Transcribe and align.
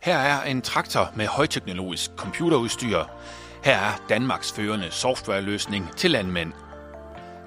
Her 0.00 0.16
er 0.16 0.42
en 0.42 0.62
traktor 0.62 1.10
med 1.14 1.26
højteknologisk 1.26 2.10
computerudstyr. 2.16 3.04
Her 3.64 3.76
er 3.76 3.92
Danmarks 4.08 4.52
førende 4.52 4.90
softwareløsning 4.90 5.96
til 5.96 6.10
landmænd. 6.10 6.52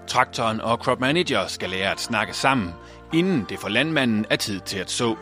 Traktoren 0.07 0.61
og 0.61 0.77
crop 0.77 0.99
manager 0.99 1.47
skal 1.47 1.69
lære 1.69 1.91
at 1.91 1.99
snakke 1.99 2.33
sammen, 2.33 2.73
inden 3.13 3.45
det 3.49 3.59
for 3.59 3.69
landmanden 3.69 4.25
er 4.29 4.35
tid 4.35 4.59
til 4.59 4.77
at 4.77 4.91
så. 4.91 5.15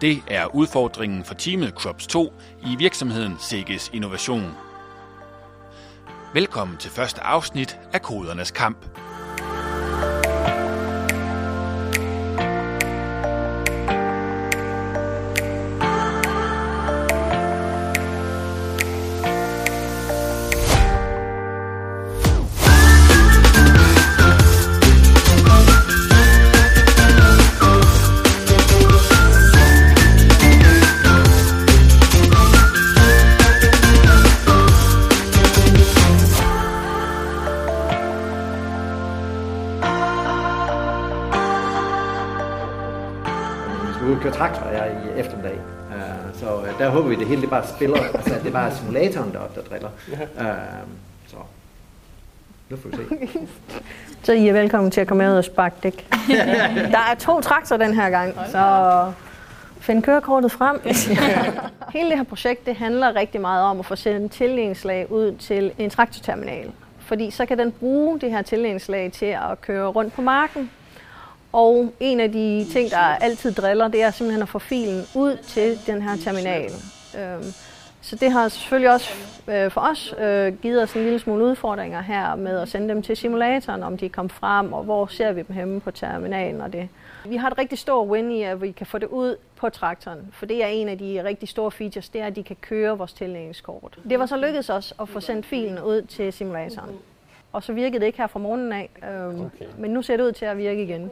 Det 0.00 0.22
er 0.28 0.46
udfordringen 0.54 1.24
for 1.24 1.34
teamet 1.34 1.74
Crops 1.74 2.06
2 2.06 2.32
i 2.62 2.76
virksomheden 2.76 3.36
Sikkes 3.38 3.90
Innovation. 3.92 4.54
Velkommen 6.34 6.76
til 6.76 6.90
første 6.90 7.20
afsnit 7.20 7.78
af 7.92 8.02
Kodernes 8.02 8.50
Kamp. 8.50 9.09
Skal 44.00 44.10
ud 44.10 44.16
og 44.16 44.22
køre 44.22 44.32
traktor 44.32 44.70
her 44.70 44.84
i 44.84 45.20
eftermiddag. 45.20 45.58
Uh, 45.88 46.40
så 46.40 46.56
uh, 46.56 46.78
der 46.78 46.88
håber 46.88 47.08
vi, 47.08 47.14
at 47.14 47.18
det 47.18 47.28
hele 47.28 47.40
det 47.40 47.50
bare 47.50 47.66
spiller. 47.66 47.96
Altså, 48.14 48.34
at 48.34 48.44
det 48.44 48.52
bare 48.52 48.70
er 48.70 48.74
simulatoren, 48.74 49.32
der, 49.32 49.40
der 49.54 49.62
driller. 49.62 49.88
Uh, 50.12 50.88
så 51.26 51.36
nu 52.68 52.76
får 52.76 52.88
vi 52.88 52.96
se. 52.96 53.48
Så 54.22 54.32
I 54.32 54.48
er 54.48 54.52
velkommen 54.52 54.90
til 54.90 55.00
at 55.00 55.06
komme 55.06 55.24
med 55.24 55.32
ud 55.32 55.38
og 55.38 55.44
sparke 55.44 55.74
dæk. 55.82 56.08
Der 56.94 56.98
er 57.10 57.14
to 57.18 57.40
traktorer 57.40 57.78
den 57.78 57.94
her 57.94 58.10
gang, 58.10 58.34
så 58.48 59.12
find 59.80 60.02
kørekortet 60.02 60.52
frem. 60.52 60.80
Hele 61.94 62.10
det 62.10 62.16
her 62.16 62.24
projekt 62.24 62.66
det 62.66 62.76
handler 62.76 63.16
rigtig 63.16 63.40
meget 63.40 63.64
om 63.64 63.78
at 63.78 63.86
få 63.86 63.96
sendt 63.96 64.32
tildelingsslag 64.32 65.12
ud 65.12 65.36
til 65.36 65.72
en 65.78 65.90
traktorterminal. 65.90 66.72
Fordi 66.98 67.30
så 67.30 67.46
kan 67.46 67.58
den 67.58 67.72
bruge 67.72 68.20
det 68.20 68.30
her 68.30 68.42
tildelingsslag 68.42 69.12
til 69.12 69.26
at 69.26 69.60
køre 69.60 69.86
rundt 69.86 70.14
på 70.14 70.22
marken. 70.22 70.70
Og 71.52 71.92
en 72.00 72.20
af 72.20 72.32
de 72.32 72.66
ting, 72.72 72.90
der 72.90 72.98
altid 72.98 73.52
driller, 73.52 73.88
det 73.88 74.02
er 74.02 74.10
simpelthen 74.10 74.42
at 74.42 74.48
få 74.48 74.58
filen 74.58 75.04
ud 75.14 75.36
til 75.42 75.78
den 75.86 76.02
her 76.02 76.16
terminal. 76.16 76.70
Øhm, 77.18 77.44
Så 78.02 78.16
det 78.16 78.32
har 78.32 78.48
selvfølgelig 78.48 78.90
også 78.92 79.10
øh, 79.48 79.70
for 79.70 79.80
os 79.80 80.14
øh, 80.20 80.56
givet 80.56 80.82
os 80.82 80.92
en 80.94 81.02
lille 81.02 81.18
smule 81.18 81.44
udfordringer 81.44 82.00
her 82.02 82.34
med 82.34 82.58
at 82.60 82.68
sende 82.68 82.88
dem 82.88 83.02
til 83.02 83.16
simulatoren, 83.16 83.82
om 83.82 83.98
de 83.98 84.08
kommet 84.08 84.32
frem, 84.32 84.72
og 84.72 84.84
hvor 84.84 85.06
ser 85.06 85.32
vi 85.32 85.42
dem 85.42 85.54
henne 85.54 85.80
på 85.80 85.90
terminalen 85.90 86.60
og 86.60 86.72
det. 86.72 86.88
Vi 87.24 87.36
har 87.36 87.50
et 87.50 87.58
rigtig 87.58 87.78
stort 87.78 88.08
win 88.08 88.32
i, 88.32 88.42
at 88.42 88.62
vi 88.62 88.70
kan 88.70 88.86
få 88.86 88.98
det 88.98 89.06
ud 89.06 89.36
på 89.56 89.68
traktoren, 89.68 90.18
for 90.32 90.46
det 90.46 90.64
er 90.64 90.66
en 90.66 90.88
af 90.88 90.98
de 90.98 91.24
rigtig 91.24 91.48
store 91.48 91.70
features, 91.70 92.08
det 92.08 92.20
er, 92.20 92.26
at 92.26 92.36
de 92.36 92.42
kan 92.42 92.56
køre 92.60 92.98
vores 92.98 93.12
tildækningskort. 93.12 93.98
Det 94.10 94.18
var 94.18 94.26
så 94.26 94.36
lykkedes 94.36 94.70
os 94.70 94.94
at 95.00 95.08
få 95.08 95.20
sendt 95.20 95.46
filen 95.46 95.78
ud 95.82 96.02
til 96.02 96.32
simulatoren. 96.32 96.90
Og 97.52 97.62
så 97.62 97.72
virkede 97.72 98.00
det 98.00 98.06
ikke 98.06 98.18
her 98.18 98.26
fra 98.26 98.38
morgenen 98.38 98.72
af, 98.72 98.90
øhm, 99.12 99.40
okay. 99.40 99.64
men 99.78 99.90
nu 99.90 100.02
ser 100.02 100.16
det 100.16 100.24
ud 100.24 100.32
til 100.32 100.44
at 100.44 100.58
virke 100.58 100.82
igen. 100.82 101.10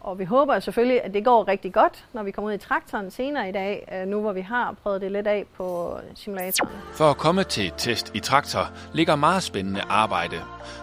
Og 0.00 0.18
vi 0.18 0.24
håber 0.24 0.60
selvfølgelig, 0.60 1.04
at 1.04 1.14
det 1.14 1.24
går 1.24 1.48
rigtig 1.48 1.72
godt, 1.72 2.04
når 2.12 2.22
vi 2.22 2.30
kommer 2.30 2.50
ud 2.50 2.54
i 2.54 2.58
traktoren 2.58 3.10
senere 3.10 3.48
i 3.48 3.52
dag, 3.52 3.88
øh, 3.92 4.06
nu 4.08 4.20
hvor 4.20 4.32
vi 4.32 4.40
har 4.40 4.74
prøvet 4.82 5.00
det 5.00 5.12
lidt 5.12 5.26
af 5.26 5.44
på 5.56 5.98
simulatoren. 6.14 6.72
For 6.92 7.10
at 7.10 7.16
komme 7.16 7.44
til 7.44 7.72
test 7.76 8.10
i 8.14 8.20
traktor 8.20 8.70
ligger 8.92 9.16
meget 9.16 9.42
spændende 9.42 9.80
arbejde. 9.88 10.36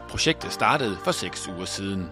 Projektet 0.10 0.52
startede 0.52 0.98
for 1.04 1.12
6 1.12 1.48
uger 1.48 1.66
siden. 1.66 2.10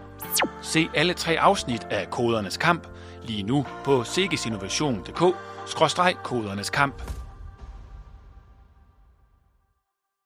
Se 0.61 0.89
alle 0.95 1.13
tre 1.13 1.39
afsnit 1.39 1.87
af 1.91 2.09
Kodernes 2.09 2.57
Kamp 2.57 2.87
lige 3.23 3.43
nu 3.43 3.65
på 3.83 4.03
sigesinnovation.dk-kodernes 4.03 6.69
kamp. 6.69 7.24